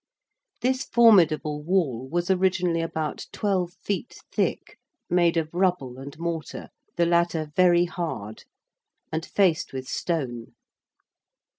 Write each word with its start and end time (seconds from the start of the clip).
This 0.63 0.83
formidable 0.85 1.61
Wall 1.61 2.09
was 2.09 2.31
originally 2.31 2.81
about 2.81 3.27
12 3.33 3.73
feet 3.73 4.15
thick 4.33 4.79
made 5.11 5.37
of 5.37 5.53
rubble 5.53 5.99
and 5.99 6.17
mortar, 6.17 6.69
the 6.95 7.05
latter 7.05 7.51
very 7.55 7.85
hard, 7.85 8.45
and 9.11 9.23
faced 9.23 9.73
with 9.73 9.87
stone. 9.87 10.53